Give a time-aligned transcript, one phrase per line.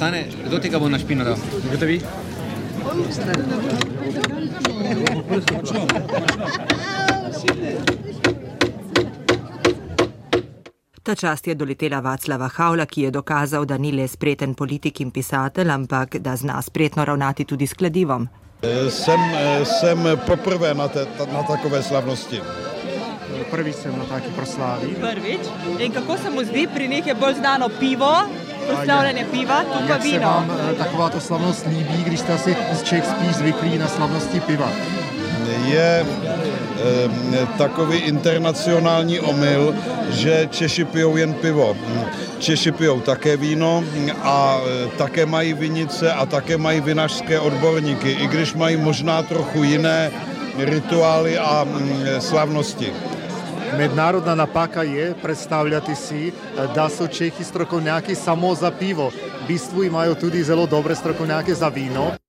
[0.00, 1.36] stane, kdo tega bo na špino dal?
[1.72, 2.00] Kdo vi?
[11.02, 15.12] Ta čast je doletela Vaclava Havla, ki je dokazal, da ni le spreten politik in
[15.12, 18.28] pisatelj, ampak da zna spretno ravnati tudi s kladivom.
[18.88, 19.20] Jsem,
[19.64, 22.40] jsem poprvé na, te, na takové slavnosti.
[23.50, 24.94] Prvič sem na taki proslavi.
[25.00, 25.40] Prvič.
[25.78, 28.12] In kako se mu zdi, pri njih je bolj znano pivo,
[28.74, 30.26] proslavljanje piva, tu pa Jak se vino.
[30.28, 34.70] vám eh, takováto slavnost líbí, když jste asi z Čech spíš zvyklí na slavnosti piva?
[35.64, 39.74] Je eh, takový internacionální omyl,
[40.10, 41.76] že Češi pijou jen pivo.
[42.38, 43.84] Češi pijou také víno
[44.22, 49.64] a eh, také mají vinice a také mají vinařské odborníky, i když mají možná trochu
[49.64, 50.10] jiné
[50.58, 52.92] rituály a mm, slavnosti.
[53.78, 56.32] Mednarodna napaka je predstavljati si, eh,
[56.74, 59.10] da so Čehi strokovnjaki samo za pivo.
[59.44, 62.20] V bistvu imajo tudi zelo dobre strokovnjake za vino.